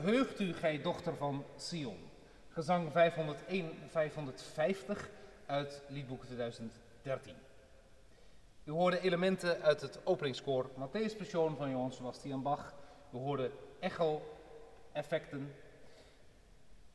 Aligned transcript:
Verheugt 0.00 0.40
u, 0.40 0.52
gij 0.52 0.82
dochter 0.82 1.16
van 1.16 1.44
Sion. 1.56 1.96
Gezang 2.48 2.92
501, 2.92 3.70
550 3.88 5.10
uit 5.46 5.82
liedboek 5.88 6.24
2013. 6.24 7.34
U 8.64 8.70
hoorde 8.70 9.00
elementen 9.00 9.62
uit 9.62 9.80
het 9.80 10.00
openingskoor 10.04 10.70
Matthäus 10.70 11.16
Passion 11.16 11.56
van 11.56 11.70
Johann 11.70 11.92
Sebastian 11.92 12.42
Bach. 12.42 12.74
U 13.14 13.16
hoorde 13.16 13.50
echo-effecten. 13.80 15.54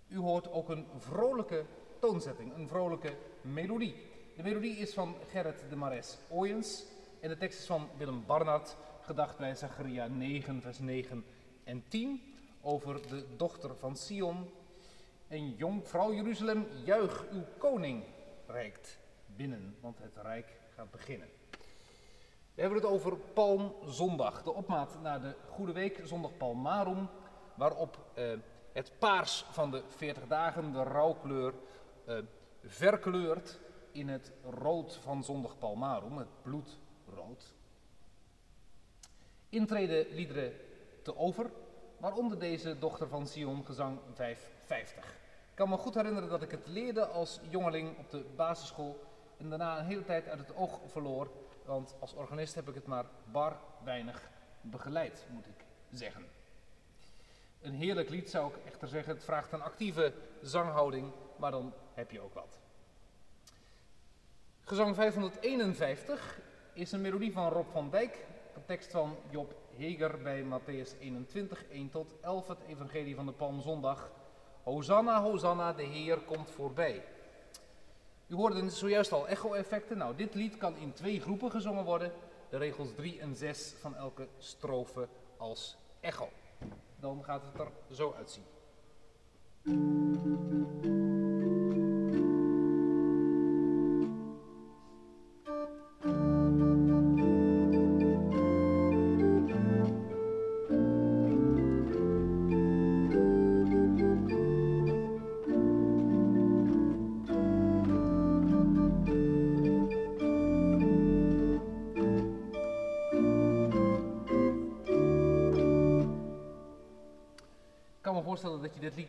U 0.07 0.17
hoort 0.17 0.51
ook 0.51 0.69
een 0.69 0.85
vrolijke 0.97 1.66
toonzetting, 2.00 2.56
een 2.56 2.67
vrolijke 2.67 3.13
melodie. 3.41 3.95
De 4.35 4.44
melodie 4.44 4.75
is 4.75 4.94
van 4.94 5.16
Gerrit 5.28 5.63
de 5.69 5.75
Mares 5.75 6.17
Ooyens 6.29 6.85
en 7.19 7.29
de 7.29 7.38
tekst 7.38 7.59
is 7.59 7.66
van 7.66 7.90
Willem 7.97 8.23
Barnard, 8.25 8.75
gedacht 9.01 9.38
bij 9.38 9.56
Zacharia 9.56 10.07
9, 10.07 10.61
vers 10.61 10.79
9 10.79 11.25
en 11.63 11.84
10 11.88 12.30
over 12.61 13.07
de 13.07 13.25
dochter 13.35 13.75
van 13.75 13.95
Sion. 13.95 14.49
En 15.27 15.49
jonkvrouw 15.55 16.13
Jeruzalem, 16.13 16.67
juich 16.83 17.25
uw 17.31 17.44
koning 17.57 18.03
rijkt 18.47 18.97
binnen, 19.25 19.75
want 19.79 19.97
het 19.99 20.16
rijk 20.16 20.57
gaat 20.75 20.91
beginnen. 20.91 21.27
We 22.53 22.61
hebben 22.61 22.79
het 22.81 22.89
over 22.89 23.17
Palmzondag, 23.17 24.44
de 24.44 24.53
opmaat 24.53 25.01
naar 25.01 25.22
de 25.22 25.35
Goede 25.49 25.72
Week, 25.72 26.01
zondag 26.03 26.38
Palmarum, 26.38 27.07
waarop 27.55 27.97
eh, 28.13 28.31
het 28.73 28.91
paars 28.99 29.45
van 29.51 29.72
de 29.72 29.83
40 29.88 30.28
dagen, 30.28 30.72
de 30.72 30.83
rouwkleur, 30.83 31.53
eh, 32.05 32.17
verkleurt 32.63 33.59
in 33.91 34.07
het 34.07 34.31
rood 34.43 34.95
van 34.95 35.23
zondag 35.23 35.57
Palmarum, 35.57 36.17
het 36.17 36.41
bloedrood. 36.41 37.53
Intreden 39.49 40.07
liederen 40.09 40.53
te 41.01 41.16
over, 41.16 41.51
waaronder 42.01 42.39
deze 42.39 42.79
dochter 42.79 43.07
van 43.07 43.28
Sion, 43.28 43.66
gezang 43.66 44.00
550. 44.13 45.06
Ik 45.50 45.57
kan 45.57 45.69
me 45.69 45.78
goed 45.78 45.94
herinneren 45.94 46.29
dat 46.29 46.41
ik 46.41 46.51
het 46.51 46.67
leerde 46.67 47.06
als 47.06 47.39
jongeling 47.50 47.97
op 47.97 48.09
de 48.09 48.25
basisschool 48.35 49.03
en 49.38 49.50
daarna 49.50 49.79
een 49.79 49.85
hele 49.85 50.03
tijd 50.03 50.28
uit 50.28 50.40
het 50.40 50.56
oog 50.56 50.79
verloor, 50.85 51.31
want 51.66 51.95
als 52.00 52.13
organist 52.13 52.56
heb 52.56 52.67
ik 52.69 52.75
het 52.75 52.85
maar 52.85 53.06
bar 53.31 53.57
weinig 53.84 54.29
begeleid, 54.61 55.25
moet 55.29 55.45
ik 55.45 55.66
zeggen. 55.91 56.25
Een 57.61 57.73
heerlijk 57.73 58.09
lied 58.09 58.29
zou 58.29 58.53
ik 58.53 58.66
echter 58.66 58.88
zeggen, 58.88 59.13
het 59.13 59.23
vraagt 59.23 59.51
een 59.51 59.61
actieve 59.61 60.13
zanghouding, 60.41 61.11
maar 61.35 61.51
dan 61.51 61.73
heb 61.94 62.11
je 62.11 62.22
ook 62.22 62.34
wat. 62.34 62.59
Gezang 64.61 64.95
551 64.95 66.40
is 66.73 66.91
een 66.91 67.01
melodie 67.01 67.31
van 67.31 67.50
Rob 67.50 67.72
van 67.72 67.90
Dijk, 67.90 68.25
een 68.56 68.66
tekst 68.66 68.91
van 68.91 69.17
Job 69.29 69.60
Heger 69.77 70.21
bij 70.21 70.43
Matthäus 70.43 70.99
21, 70.99 71.65
1 71.69 71.89
tot 71.89 72.15
11, 72.21 72.47
het 72.47 72.57
evangelie 72.67 73.15
van 73.15 73.25
de 73.25 73.31
Palmzondag. 73.31 74.11
Hosanna, 74.63 75.21
Hosanna, 75.21 75.73
de 75.73 75.83
Heer 75.83 76.17
komt 76.17 76.49
voorbij. 76.49 77.03
U 78.27 78.35
hoorde 78.35 78.69
zojuist 78.69 79.11
al 79.11 79.27
echo-effecten. 79.27 79.97
Nou, 79.97 80.16
dit 80.16 80.35
lied 80.35 80.57
kan 80.57 80.78
in 80.78 80.93
twee 80.93 81.22
groepen 81.22 81.51
gezongen 81.51 81.84
worden. 81.84 82.11
De 82.49 82.57
regels 82.57 82.93
3 82.96 83.19
en 83.19 83.35
6 83.35 83.73
van 83.79 83.96
elke 83.96 84.28
strofe 84.37 85.07
als 85.37 85.78
echo. 85.99 86.29
Dan 86.99 87.23
gaat 87.23 87.43
het 87.46 87.59
er 87.59 87.72
zo 87.91 88.16
uitzien. 88.17 88.43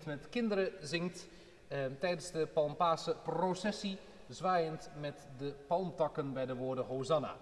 Met 0.05 0.29
kinderen 0.29 0.73
zingt 0.81 1.29
eh, 1.69 1.79
tijdens 1.99 2.31
de 2.31 2.47
Palmpasen 2.47 3.17
processie, 3.23 3.99
zwaaiend 4.29 4.91
met 5.01 5.27
de 5.39 5.55
palmtakken 5.67 6.33
bij 6.33 6.47
de 6.47 6.55
woorden 6.55 6.85
Hosanna. 6.85 7.37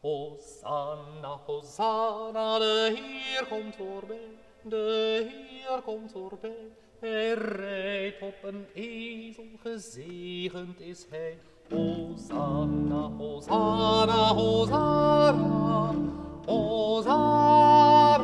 Hosanna, 0.00 1.38
Hosanna, 1.46 2.58
de 2.58 2.92
Heer 2.94 3.46
komt 3.48 3.76
voorbij, 3.76 4.28
de 4.62 5.26
Heer 5.28 5.82
komt 5.82 6.12
voorbij. 6.12 6.70
Hij 6.98 7.32
rijdt 7.34 8.22
op 8.22 8.34
een 8.42 8.66
ezel, 8.74 9.44
gezegend 9.62 10.80
is 10.80 11.06
hij. 11.10 11.38
Hosanna, 11.70 13.10
Hosanna, 13.16 14.34
Hosanna, 14.34 15.94
Hosanna, 16.46 18.22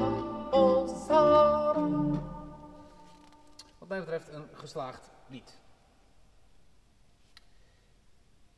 Hosanna 0.51 2.30
mij 3.91 4.01
betreft 4.01 4.29
een 4.29 4.49
geslaagd 4.53 5.11
lied. 5.27 5.59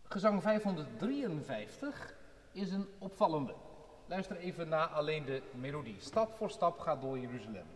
Gezang 0.02 0.42
553 0.42 2.14
is 2.52 2.72
een 2.72 2.88
opvallende. 2.98 3.54
Luister 4.06 4.36
even 4.36 4.68
naar 4.68 4.86
alleen 4.86 5.24
de 5.24 5.42
melodie. 5.54 5.96
Stap 6.00 6.36
voor 6.36 6.50
stap 6.50 6.78
gaat 6.78 7.00
door 7.00 7.18
Jeruzalem. 7.18 7.66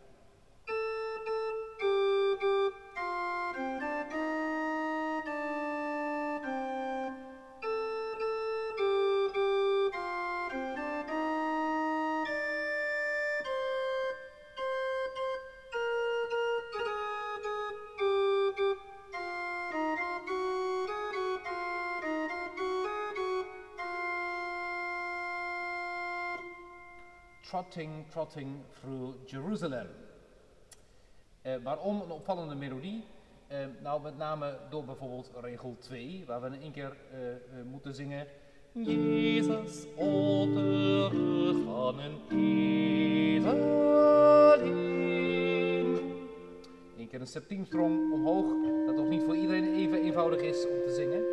Trotting, 27.49 28.05
Trotting 28.11 28.65
Through 28.81 29.15
Jerusalem. 29.27 29.87
Uh, 31.43 31.55
waarom 31.63 32.01
een 32.01 32.11
opvallende 32.11 32.55
melodie? 32.55 33.05
Uh, 33.53 33.59
nou, 33.83 34.03
met 34.03 34.17
name 34.17 34.59
door 34.71 34.85
bijvoorbeeld 34.85 35.31
regel 35.41 35.77
2, 35.79 36.25
waar 36.27 36.41
we 36.41 36.47
in 36.47 36.61
één 36.61 36.73
keer 36.73 36.97
uh, 37.15 37.19
moeten 37.71 37.95
zingen. 37.95 38.27
Jezus, 38.73 39.87
o 39.97 40.47
van 41.65 41.99
een 41.99 42.21
Eén 46.99 47.09
keer 47.09 47.21
een 47.21 47.27
septiemstrong 47.27 48.13
omhoog, 48.13 48.47
dat 48.87 48.97
toch 48.97 49.09
niet 49.09 49.23
voor 49.23 49.37
iedereen 49.37 49.75
even 49.75 50.03
eenvoudig 50.03 50.41
is 50.41 50.67
om 50.67 50.83
te 50.83 50.95
zingen. 50.95 51.25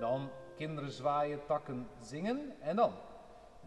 Dan 0.00 0.30
kinderen 0.56 0.90
zwaaien, 0.90 1.40
takken 1.46 1.86
zingen 2.00 2.52
en 2.60 2.76
dan 2.76 2.92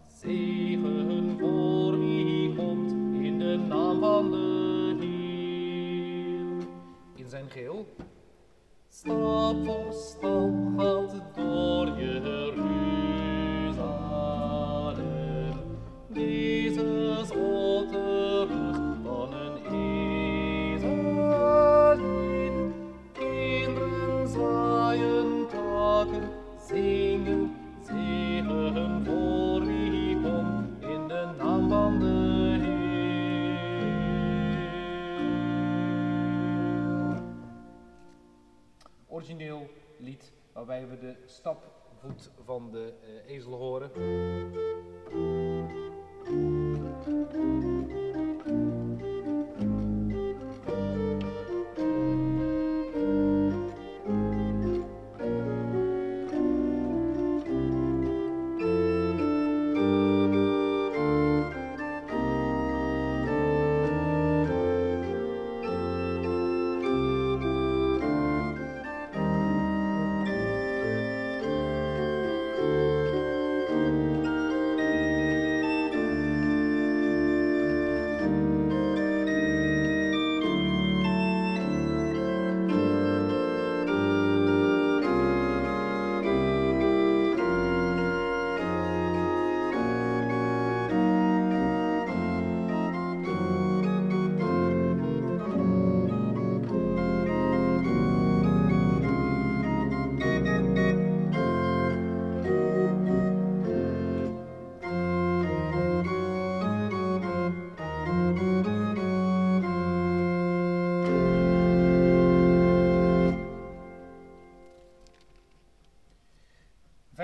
Zegen 0.07 1.37
voor 1.39 1.99
wie 1.99 2.55
komt 2.55 2.91
in 3.23 3.39
de 3.39 3.57
naam 3.67 3.99
van 3.99 4.31
de 4.31 4.97
Heer. 4.99 6.67
In 7.15 7.29
zijn 7.29 7.49
geheel. 7.49 7.85
Stap 8.89 9.65
voor 9.65 9.93
stap 9.93 10.53
gaat 10.77 11.35
door 11.35 11.87
Jeruzalem. 11.99 12.46
Waarbij 40.57 40.87
we 40.87 40.97
de 40.97 41.15
stapvoet 41.25 42.31
van 42.43 42.71
de 42.71 42.93
uh, 43.03 43.35
ezel 43.35 43.53
horen. 43.53 43.91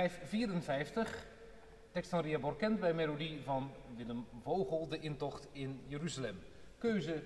554, 0.10 1.26
tekst 1.92 2.10
van 2.10 2.22
Ria 2.22 2.40
Borkent 2.40 2.80
bij 2.80 2.94
melodie 2.94 3.42
van 3.42 3.72
Willem 3.96 4.26
Vogel, 4.42 4.88
de 4.88 5.00
intocht 5.00 5.48
in 5.52 5.80
Jeruzalem. 5.88 6.40
Keuze 6.78 7.24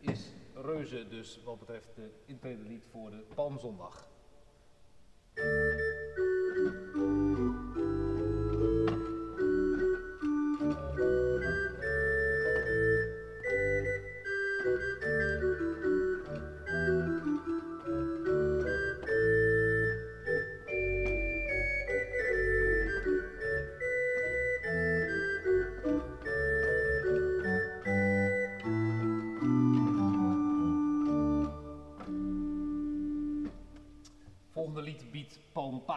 is 0.00 0.32
reuze 0.54 1.08
dus 1.08 1.40
wat 1.44 1.58
betreft 1.58 1.94
de 1.94 2.10
intredelied 2.24 2.84
voor 2.90 3.10
de 3.10 3.24
Palmzondag. 3.34 4.08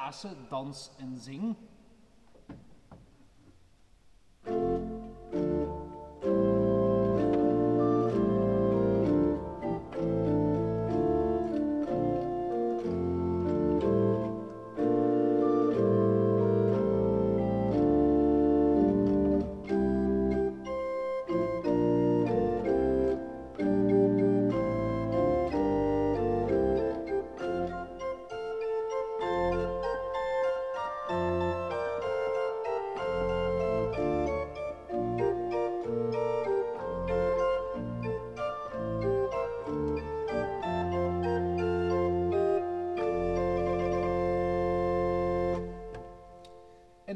Pasen, 0.10 0.36
Dans 0.50 0.72
en 1.00 1.16
Zing. 1.16 1.56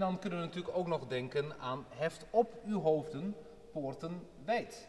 Dan 0.04 0.20
kunnen 0.20 0.40
we 0.40 0.46
natuurlijk 0.46 0.78
ook 0.78 0.88
nog 0.88 1.08
denken 1.08 1.60
aan 1.60 1.86
heft 1.90 2.26
op 2.30 2.54
uw 2.66 2.82
hoofden, 2.82 3.36
poorten 3.72 4.28
wijd. 4.46 4.88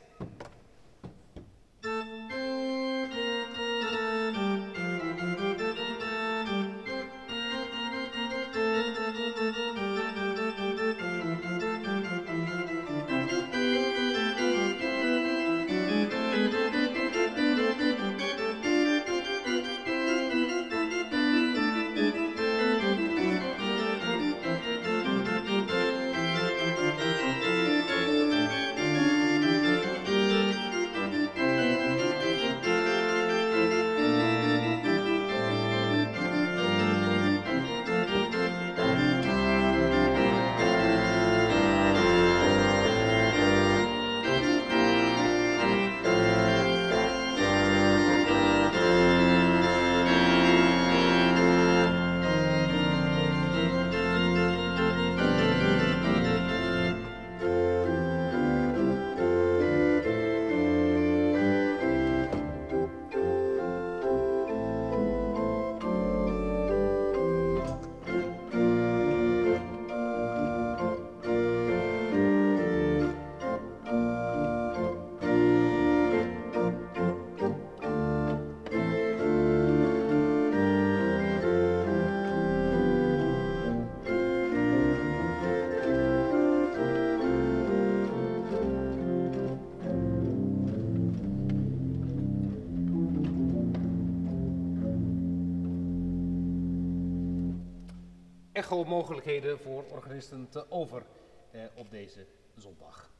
Echo 98.54 98.84
mogelijkheden 98.84 99.58
voor 99.58 99.84
organisten 99.84 100.48
te 100.48 100.70
over 100.70 101.02
eh, 101.50 101.64
op 101.74 101.90
deze 101.90 102.26
zondag. 102.54 103.10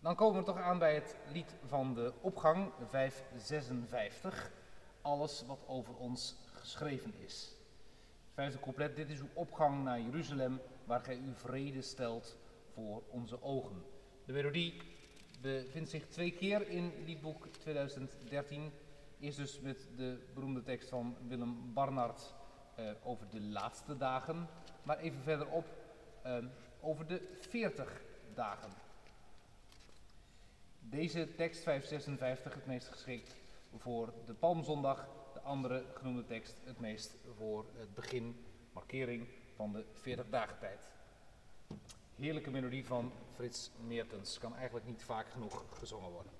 Dan 0.00 0.14
komen 0.14 0.40
we 0.40 0.46
toch 0.46 0.58
aan 0.58 0.78
bij 0.78 0.94
het 0.94 1.16
lied 1.32 1.54
van 1.64 1.94
de 1.94 2.12
opgang 2.20 2.72
556. 2.88 4.50
Alles 5.02 5.44
wat 5.46 5.58
over 5.66 5.96
ons 5.96 6.36
geschreven 6.52 7.14
is. 7.24 7.54
Vijfde 8.32 8.60
couplet, 8.60 8.96
dit 8.96 9.10
is 9.10 9.20
uw 9.20 9.28
opgang 9.32 9.84
naar 9.84 10.00
Jeruzalem, 10.00 10.60
waar 10.84 11.00
gij 11.00 11.16
uw 11.16 11.34
vrede 11.34 11.82
stelt 11.82 12.36
voor 12.72 13.02
onze 13.08 13.42
ogen. 13.42 13.84
De 14.24 14.32
melodie 14.32 14.82
bevindt 15.40 15.90
zich 15.90 16.06
twee 16.06 16.32
keer 16.32 16.68
in 16.68 16.92
liedboek 17.04 17.46
2013. 17.46 18.72
Eerst 19.20 19.38
dus 19.38 19.60
met 19.60 19.88
de 19.96 20.18
beroemde 20.34 20.62
tekst 20.62 20.88
van 20.88 21.16
Willem 21.28 21.72
Barnard 21.72 22.34
over 23.02 23.28
de 23.30 23.40
laatste 23.40 23.96
dagen, 23.96 24.48
maar 24.82 24.98
even 24.98 25.22
verderop 25.22 25.66
eh, 26.22 26.36
over 26.80 27.06
de 27.06 27.36
40 27.40 28.02
dagen. 28.34 28.70
Deze 30.80 31.34
tekst 31.34 31.62
556 31.62 32.54
het 32.54 32.66
meest 32.66 32.88
geschikt 32.88 33.36
voor 33.76 34.12
de 34.26 34.34
Palmzondag, 34.34 35.08
de 35.32 35.40
andere 35.40 35.84
genoemde 35.94 36.24
tekst 36.24 36.54
het 36.64 36.80
meest 36.80 37.14
voor 37.36 37.64
het 37.76 37.94
begin, 37.94 38.44
markering 38.72 39.28
van 39.54 39.72
de 39.72 39.84
40 39.92 40.28
dagen 40.28 40.58
tijd. 40.58 40.92
Heerlijke 42.14 42.50
melodie 42.50 42.86
van 42.86 43.12
Frits 43.34 43.70
Meertens, 43.86 44.38
kan 44.38 44.56
eigenlijk 44.56 44.86
niet 44.86 45.04
vaak 45.04 45.28
genoeg 45.28 45.64
gezongen 45.78 46.10
worden. 46.10 46.32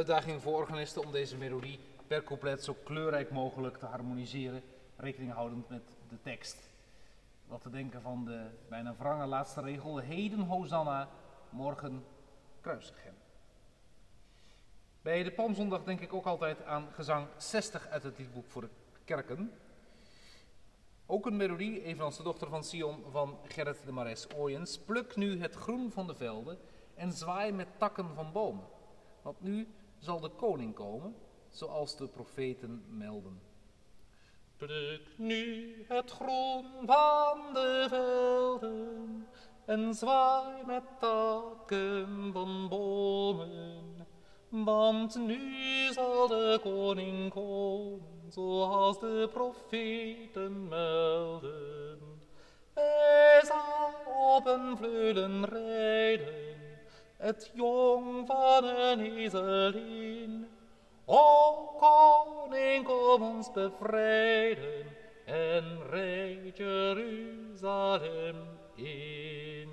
Uitdaging 0.00 0.42
voor 0.42 0.56
organisten 0.56 1.04
om 1.04 1.12
deze 1.12 1.36
melodie 1.36 1.78
per 2.06 2.22
couplet 2.22 2.64
zo 2.64 2.76
kleurrijk 2.84 3.30
mogelijk 3.30 3.76
te 3.76 3.86
harmoniseren, 3.86 4.62
rekening 4.96 5.32
houdend 5.32 5.68
met 5.68 5.82
de 6.08 6.20
tekst. 6.22 6.70
Wat 7.46 7.62
te 7.62 7.70
denken 7.70 8.02
van 8.02 8.24
de 8.24 8.46
bijna 8.68 8.94
wrange 8.98 9.26
laatste 9.26 9.60
regel, 9.60 9.98
heden 9.98 10.40
Hosanna, 10.40 11.08
morgen 11.50 12.04
kruisig 12.60 13.02
hem. 13.02 13.14
Bij 15.02 15.22
de 15.22 15.32
Palmzondag 15.32 15.84
denk 15.84 16.00
ik 16.00 16.12
ook 16.12 16.26
altijd 16.26 16.64
aan 16.64 16.88
gezang 16.92 17.26
60 17.36 17.86
uit 17.86 18.02
het 18.02 18.18
liedboek 18.18 18.50
voor 18.50 18.62
de 18.62 18.70
kerken. 19.04 19.52
Ook 21.06 21.26
een 21.26 21.36
melodie, 21.36 21.82
evenals 21.82 22.16
de 22.16 22.22
dochter 22.22 22.48
van 22.48 22.64
Sion 22.64 23.04
van 23.10 23.38
Gerrit 23.44 23.84
de 23.84 23.92
Mares 23.92 24.30
Ooyens. 24.36 24.78
Pluk 24.78 25.16
nu 25.16 25.40
het 25.40 25.54
groen 25.54 25.90
van 25.90 26.06
de 26.06 26.14
velden 26.14 26.58
en 26.94 27.12
zwaai 27.12 27.52
met 27.52 27.68
takken 27.78 28.14
van 28.14 28.32
bomen. 28.32 28.64
Want 29.22 29.40
nu 29.40 29.68
zal 30.00 30.20
de 30.20 30.28
koning 30.28 30.74
komen, 30.74 31.14
zoals 31.50 31.96
de 31.96 32.08
profeten 32.08 32.84
melden. 32.88 33.40
Pluk 34.56 35.08
nu 35.16 35.74
het 35.88 36.10
groen 36.10 36.66
van 36.86 37.38
de 37.52 37.86
velden 37.88 39.26
en 39.64 39.94
zwaai 39.94 40.64
met 40.66 40.82
takken 40.98 42.30
van 42.32 42.68
bomen. 42.68 44.06
Want 44.48 45.16
nu 45.16 45.92
zal 45.92 46.26
de 46.26 46.58
koning 46.62 47.32
komen, 47.32 48.32
zoals 48.32 49.00
de 49.00 49.28
profeten 49.32 50.68
melden. 50.68 51.98
Hij 52.74 53.40
zal 53.44 53.92
op 54.36 54.46
een 54.46 54.76
vleulen 54.76 55.44
rijden, 55.44 56.49
het 57.20 57.50
jong 57.54 58.26
van 58.26 58.64
een 58.64 59.00
ezelin. 59.00 60.48
O 61.04 61.54
koning, 61.78 62.84
kom 62.84 63.22
ons 63.22 63.52
bevrijden 63.52 64.86
en 65.24 65.86
rijd 65.90 66.56
Jeruzalem 66.56 68.36
in. 68.74 69.68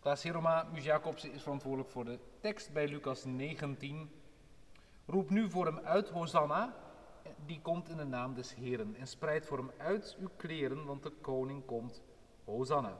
Klaas 0.00 0.22
Hiroma, 0.22 0.66
Mus 0.72 0.84
Jacobsen 0.84 1.32
is 1.32 1.42
verantwoordelijk 1.42 1.90
voor 1.90 2.04
de 2.04 2.18
tekst 2.40 2.72
bij 2.72 2.88
Lucas 2.88 3.24
19. 3.24 4.10
Roep 5.06 5.30
nu 5.30 5.50
voor 5.50 5.66
hem 5.66 5.78
uit, 5.78 6.08
Hosanna, 6.08 6.74
die 7.46 7.60
komt 7.62 7.88
in 7.88 7.96
de 7.96 8.04
naam 8.04 8.34
des 8.34 8.54
Heren. 8.54 8.96
En 8.98 9.06
spreid 9.06 9.46
voor 9.46 9.58
hem 9.58 9.70
uit 9.76 10.16
uw 10.20 10.30
kleren, 10.36 10.84
want 10.84 11.02
de 11.02 11.12
koning 11.20 11.64
komt, 11.64 12.02
Hosanna. 12.44 12.96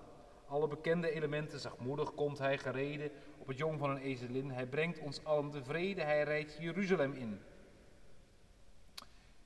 Alle 0.51 0.69
bekende 0.69 1.11
elementen, 1.11 1.61
zachtmoedig 1.61 2.15
komt 2.15 2.39
hij 2.39 2.59
gereden 2.59 3.11
op 3.39 3.47
het 3.47 3.59
jong 3.59 3.79
van 3.79 3.91
een 3.91 4.03
ezelin. 4.03 4.51
Hij 4.51 4.67
brengt 4.67 4.99
ons 4.99 5.25
allen 5.25 5.51
tevreden, 5.51 6.05
hij 6.05 6.23
rijdt 6.23 6.57
Jeruzalem 6.61 7.13
in. 7.13 7.41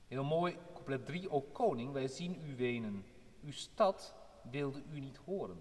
Heel 0.07 0.23
mooi, 0.23 0.57
couplet 0.73 1.05
3, 1.05 1.29
o 1.29 1.41
koning, 1.41 1.91
wij 1.91 2.07
zien 2.07 2.41
u 2.45 2.55
wenen. 2.55 3.05
Uw 3.43 3.51
stad 3.51 4.15
wilde 4.51 4.81
u 4.91 4.99
niet 4.99 5.17
horen. 5.17 5.57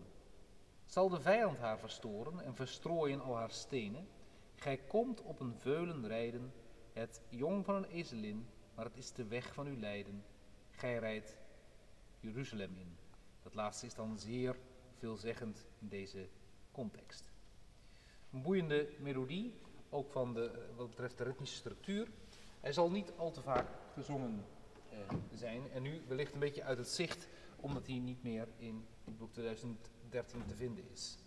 Zal 0.84 1.08
de 1.08 1.20
vijand 1.20 1.58
haar 1.58 1.78
verstoren 1.78 2.40
en 2.40 2.54
verstrooien 2.54 3.20
al 3.20 3.36
haar 3.36 3.50
stenen? 3.50 4.08
Gij 4.54 4.76
komt 4.76 5.22
op 5.22 5.40
een 5.40 5.54
veulen 5.54 6.06
rijden, 6.06 6.52
het 6.92 7.22
jong 7.28 7.64
van 7.64 7.74
een 7.74 7.84
ezelin, 7.90 8.46
maar 8.74 8.84
het 8.84 8.96
is 8.96 9.12
de 9.12 9.26
weg 9.26 9.54
van 9.54 9.66
uw 9.66 9.78
lijden. 9.78 10.24
Gij 10.70 10.98
rijdt 10.98 11.36
Jeruzalem 12.20 12.76
in. 12.76 12.96
Dat 13.42 13.54
laatste 13.54 13.86
is 13.86 13.94
dan 13.94 14.18
zeer 14.18 14.56
veelzeggend 15.04 15.64
in 15.80 15.88
deze 15.88 16.28
context. 16.73 17.32
Een 18.32 18.42
boeiende 18.42 18.88
melodie, 18.99 19.54
ook 19.90 20.11
van 20.11 20.34
de, 20.34 20.68
wat 20.76 20.88
betreft 20.88 21.18
de 21.18 21.25
ritmische 21.25 21.56
structuur. 21.56 22.08
Hij 22.61 22.73
zal 22.73 22.90
niet 22.90 23.12
al 23.16 23.30
te 23.30 23.42
vaak 23.42 23.68
gezongen 23.94 24.44
eh, 24.90 24.99
zijn 25.34 25.70
en 25.73 25.82
nu 25.82 26.02
wellicht 26.08 26.32
een 26.32 26.38
beetje 26.38 26.62
uit 26.62 26.78
het 26.78 26.88
zicht, 26.88 27.28
omdat 27.61 27.87
hij 27.87 27.99
niet 27.99 28.23
meer 28.23 28.49
in 28.56 28.87
het 29.04 29.18
boek 29.18 29.32
2013 29.32 30.46
te 30.46 30.54
vinden 30.54 30.84
is. 30.92 31.18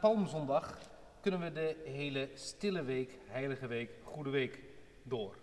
Palmzondag 0.00 0.78
kunnen 1.20 1.40
we 1.40 1.52
de 1.52 1.76
hele 1.84 2.30
stille 2.34 2.82
week, 2.82 3.18
heilige 3.26 3.66
week, 3.66 3.90
goede 4.04 4.30
week 4.30 4.58
door. 5.02 5.36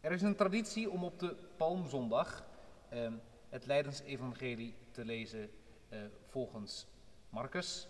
Er 0.00 0.12
is 0.12 0.22
een 0.22 0.36
traditie 0.36 0.90
om 0.90 1.04
op 1.04 1.18
de 1.18 1.36
Palmzondag 1.56 2.44
eh, 2.88 3.12
het 3.48 3.66
Leidensevangelie 3.66 4.74
te 4.90 5.04
lezen 5.04 5.50
eh, 5.88 5.98
volgens 6.28 6.86
Marcus. 7.28 7.88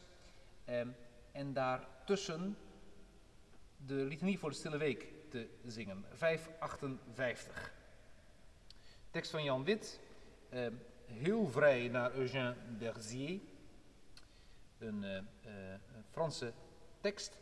Eh, 0.64 0.80
en 1.32 1.52
daartussen 1.52 2.56
de 3.76 3.94
litanie 3.94 4.38
voor 4.38 4.50
de 4.50 4.56
stille 4.56 4.78
week 4.78 5.12
te 5.28 5.48
zingen, 5.66 6.04
558. 6.12 7.72
Tekst 9.10 9.30
van 9.30 9.44
Jan 9.44 9.64
Wit, 9.64 10.00
eh, 10.48 10.66
heel 11.06 11.46
vrij 11.46 11.88
naar 11.88 12.14
Eugène 12.14 12.54
Berzier 12.78 13.40
een 14.80 15.02
uh, 15.02 15.16
uh, 15.16 15.22
Franse 16.10 16.52
tekst. 17.00 17.38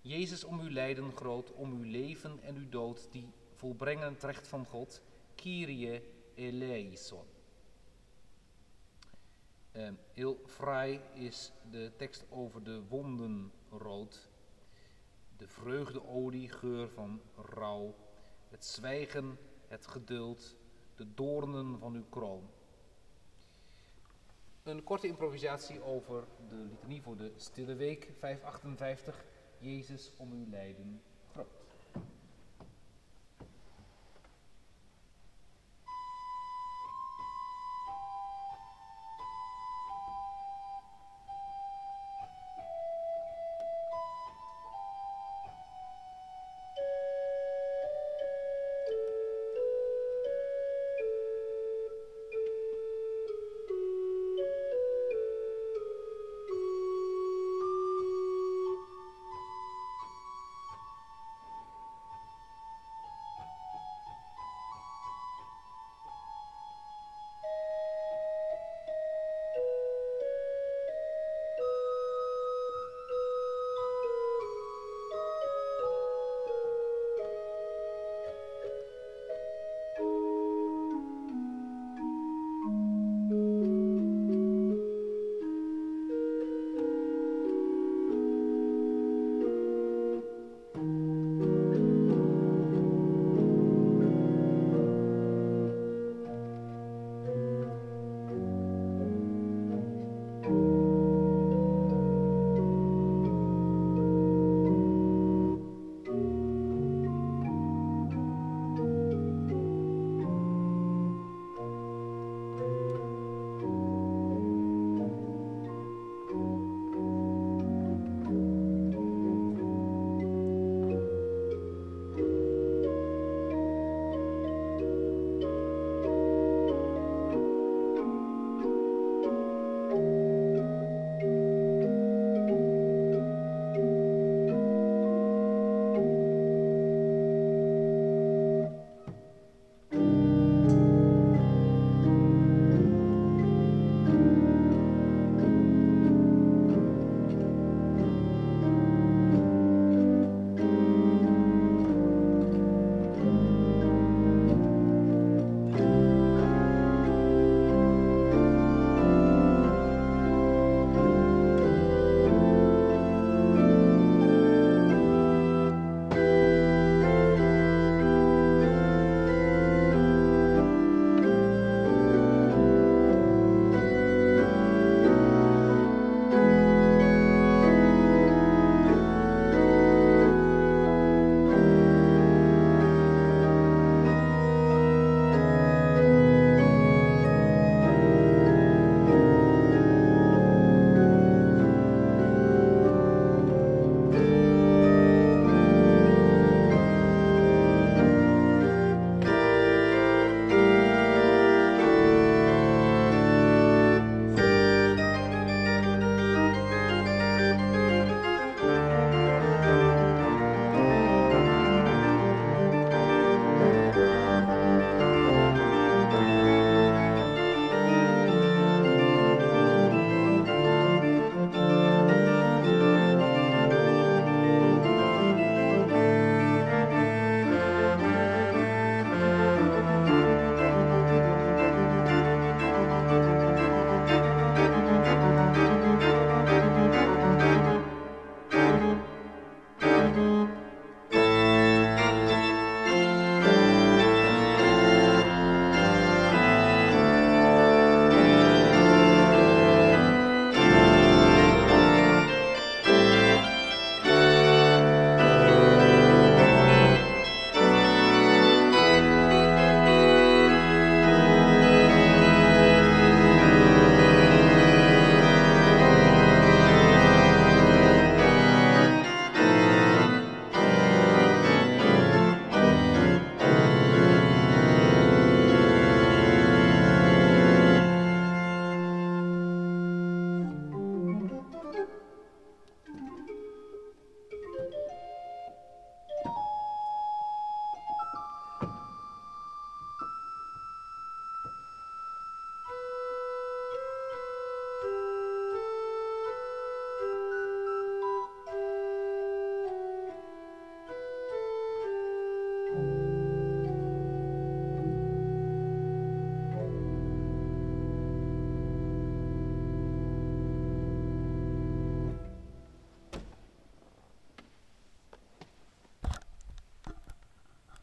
Jezus 0.00 0.44
om 0.44 0.60
uw 0.60 0.70
lijden 0.70 1.12
groot, 1.12 1.52
om 1.52 1.72
uw 1.72 1.90
leven 1.90 2.42
en 2.42 2.56
uw 2.56 2.68
dood, 2.68 3.08
die 3.10 3.28
volbrengen 3.54 4.12
het 4.12 4.22
recht 4.22 4.48
van 4.48 4.66
God. 4.66 5.00
Kyrie 5.34 6.02
eleison. 6.34 7.24
Uh, 9.72 9.88
heel 10.12 10.40
fraai 10.46 11.00
is 11.14 11.52
de 11.70 11.92
tekst 11.96 12.24
over 12.28 12.62
de 12.62 12.82
wonden 12.88 13.52
rood. 13.70 14.28
De 15.36 15.48
vreugdeolie, 15.48 16.48
geur 16.48 16.88
van 16.88 17.20
rouw. 17.36 17.94
Het 18.48 18.64
zwijgen, 18.64 19.38
het 19.68 19.86
geduld, 19.86 20.56
de 20.96 21.14
doornen 21.14 21.78
van 21.78 21.94
uw 21.94 22.04
kroon. 22.08 22.50
Een 24.66 24.82
korte 24.82 25.06
improvisatie 25.06 25.82
over 25.82 26.24
de 26.48 26.54
litanie 26.54 27.02
voor 27.02 27.16
de 27.16 27.32
Stille 27.36 27.74
Week 27.74 28.10
558. 28.18 29.24
Jezus 29.58 30.12
om 30.16 30.32
uw 30.32 30.46
lijden. 30.50 31.02